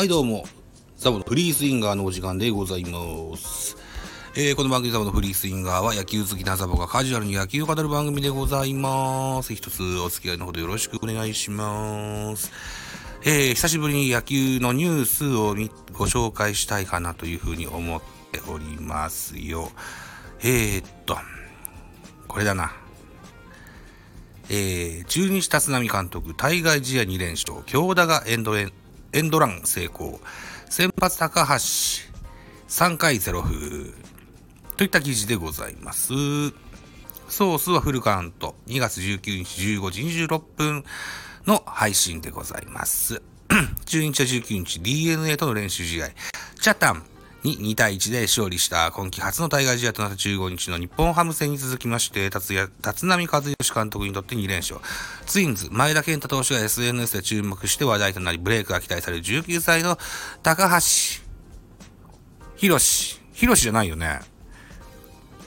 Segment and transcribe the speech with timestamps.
[0.00, 0.46] はい、どうも。
[0.96, 3.76] ザボのフリースインガーのお時間でございます。
[4.34, 9.54] えー、この番組ザボのフリースインガーは野球好きなザボがカジュアルに野球を語る番組でございます。
[9.54, 12.50] 一つお付き合いのほどよろしくお願いします。
[13.26, 15.54] えー、久しぶりに野球のニュースを
[15.92, 18.00] ご紹介したいかなというふうに思っ
[18.32, 19.70] ておりますよ。
[20.42, 21.18] えー、っと、
[22.26, 22.72] これだな。
[24.48, 28.72] えー、中日立浪監督、対外試合2連勝、京田がエンドエン
[29.12, 30.20] エンドラン成功、
[30.68, 31.54] 先発高橋、
[32.68, 33.92] 3回0風、
[34.76, 36.12] といった記事でございます。
[37.28, 40.84] ソースはフルカウント、2月19日15時26分
[41.44, 43.20] の配信でございます。
[43.84, 46.10] 中日は19日 DNA との練習試合、
[46.60, 47.02] チャタン、
[47.42, 52.54] に2対1で勝利した今季初の対外試合となった15日の日本ハム戦に続きまして、立
[53.06, 54.80] 浪和義監督にとって2連勝。
[55.26, 59.98] ツインズ、前田健太投手が SNS で注目して話題となり、ブレイクが期待される19歳の
[60.42, 60.68] 高橋
[62.56, 63.20] 博士。
[63.34, 64.20] 博士じゃないよね。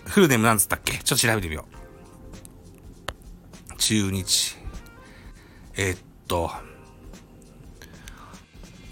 [0.06, 0.94] フルネームなんつったっけ？
[0.98, 1.66] ちょっと調べてみよ
[3.72, 3.78] う。
[3.78, 4.58] 中日。
[5.76, 5.98] えっ
[6.28, 6.52] と、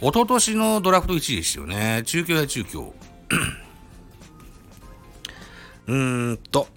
[0.01, 2.01] 一昨年のドラフト1位ですよね。
[2.07, 2.81] 中京や中京。
[5.85, 6.67] うーんと、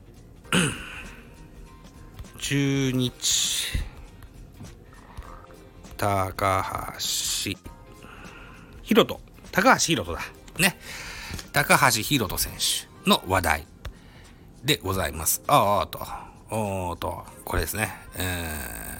[2.36, 3.78] 中日、
[5.96, 7.00] 高橋、
[8.82, 9.22] ひろと、
[9.52, 10.20] 高橋ひろとだ。
[10.58, 10.78] ね。
[11.54, 13.66] 高橋ひろと選手の話題
[14.62, 15.42] でございます。
[15.46, 15.98] ああ、と、
[16.50, 17.90] おーと、これですね。
[18.16, 18.98] え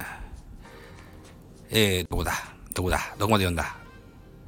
[1.69, 2.33] ー、えー、どこだ？
[2.73, 3.15] どこだ？
[3.19, 3.84] どこまで読んだ？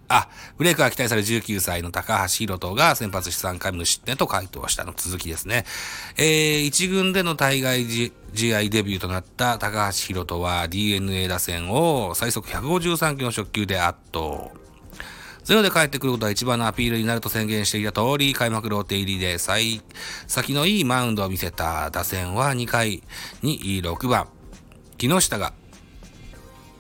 [0.08, 5.64] あ、ブレイクが期待される19歳の高橋宏斗が先発し3回無失点と回答したの続きですね。
[6.16, 7.84] えー、1軍での対外
[8.34, 14.50] 試合デビューとなった高橋宏斗は DNA 打線を最速153キロの初球で圧倒。
[15.44, 19.80] ゼロで帰ってくることは一番のアピールになると宣言していた通り、開幕ローテ入りで最
[20.26, 23.02] 先のいいマウンドを見せた打線は2回
[23.42, 24.28] に6番。
[24.98, 25.52] 木下が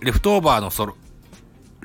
[0.00, 0.96] レフトオーバーのソロ、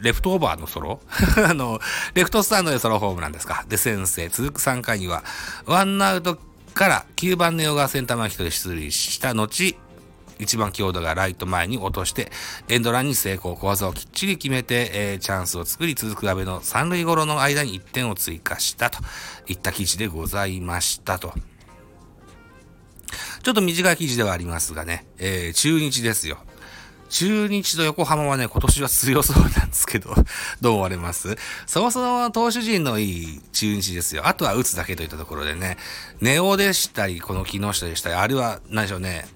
[0.01, 0.99] レフトオーバーのソロ？
[1.47, 1.79] あの、
[2.13, 3.65] レフトスタンドでソロホームなんですか？
[3.69, 5.23] で、先生、続く3回には、
[5.65, 6.37] ワンアウト
[6.73, 9.75] から9番ネオがセンター前ヒットで出塁した後、
[10.39, 12.31] 1番強度がライト前に落として、
[12.67, 18.97] エンドランに成功、小技をきっちり決めて、えー、チャンスを作り、続く阿部の三塁頃の間に1点を追加したと
[19.47, 21.33] いった記事でございましたと。
[23.43, 26.39] ちょっと短い記事ではありますがね、えー、中日ですよ。
[27.11, 30.15] 中日と横浜はね、今年は強そうなんですけど、
[30.61, 31.35] どう思われます？
[31.67, 34.27] そもそも投手陣のいい中日ですよ。
[34.27, 35.77] あとは打つだけといったところでね、
[36.21, 39.27] ネオでしたり、この木下でしたり、あるいは、何でしょうね、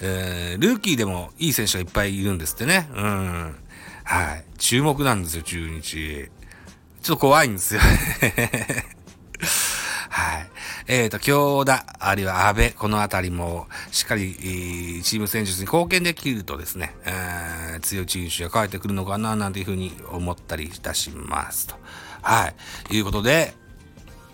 [0.00, 2.88] えー、ルーキーでもいい選手がいっぱいいるんですってね。
[2.94, 3.56] うん。
[4.04, 4.44] はい。
[4.58, 6.30] 注目なんですよ、中日。
[7.02, 7.80] ちょっと怖いんですよ
[10.08, 10.48] はい。
[10.86, 14.34] えっ、ー、と、京田、あるいは安倍、このあたりも、しっかり、
[15.04, 21.76] チーム戦術に貢献できるとですね、えー、強いチームが帰ってくるのかな、なんていうふうに思ったりいたしますと。
[22.20, 22.52] は
[22.90, 22.96] い。
[22.96, 23.54] いうことで、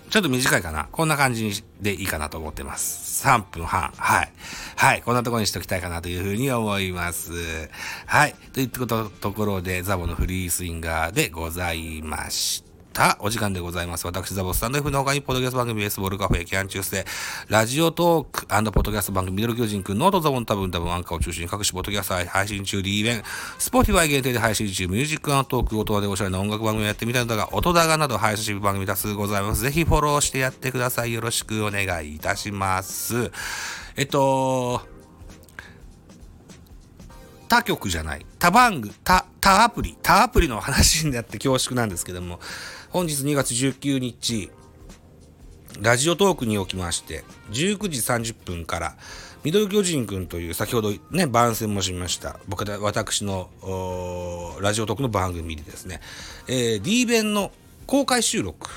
[0.09, 0.89] ちょっと短いかな。
[0.91, 3.23] こんな感じでいいかなと思ってます。
[3.29, 3.93] 3分半。
[3.99, 4.33] はい。
[4.77, 5.03] はい。
[5.03, 7.69] こんなところにしておきたいかなというふうに思います。
[8.07, 8.35] はい。
[8.55, 12.70] といったところで、ザボのフリースインガーでございました。
[12.93, 14.07] たお時間でございます。
[14.07, 17.07] 私、ザボスタンド F の他に、ポッドキャスト番組、ベースボールカフェ、キャンチュースで、
[17.49, 23.23] ラジオトークポッドキャスト番組、ミドル巨人くん、ノートザボン多分多分アンカーを中心に各種ポッドキャスト配信中、リーベン、
[23.59, 29.63] Spotify 限定で配信中、 Music and Talk、音でおしゃれな音楽番組をやってみたのだが、音高など配信番組多数ございます。
[29.63, 31.13] ぜひフォローしてやってください。
[31.13, 33.31] よろしくお願いいたします。
[33.97, 34.83] えっと、
[37.49, 42.41] 他局じゃない、他番組、他、他アプリ、他アプリの話になって恐縮なんですけども、
[42.91, 44.51] 本日2月19日、
[45.81, 48.97] Radiotalk におきまして、19時30分から、
[49.43, 52.39] ミドル巨人くんという先ほどね、番宣もしました。
[52.49, 53.49] 僕は私の
[54.61, 56.01] ラジオトークの番組でですね、
[56.47, 57.51] えー、D 弁の
[57.87, 58.69] 公開収録。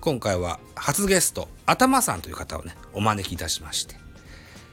[0.00, 3.94] 今回は初ゲスト、頭さんという方をね、お招きいたしまして、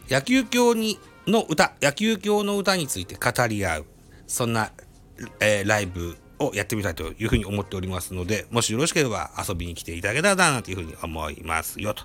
[0.09, 3.85] 野球教にの歌、野球教の歌について語り合う、
[4.27, 4.71] そんな、
[5.39, 12.03] えー、ライブをやってみたいというふうに思っておりますので、もしよろしければ遊びに来ていただけたらな、というふうに思いますよ、と。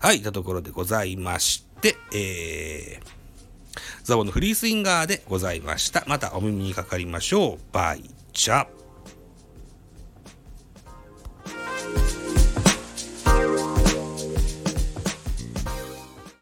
[0.00, 3.20] はい、いったところでございまして、えー、
[4.04, 6.04] ザボのフリースインガーでございました。
[6.06, 7.58] またお耳にかかりましょう。
[7.72, 8.79] バイチャ。